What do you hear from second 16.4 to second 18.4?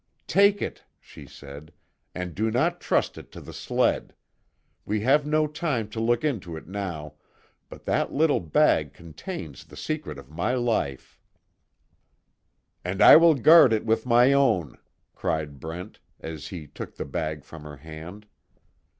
he took the bag from her hand.